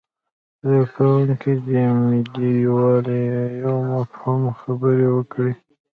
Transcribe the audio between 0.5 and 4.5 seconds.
زده کوونکي دې د ملي یووالي په مفهوم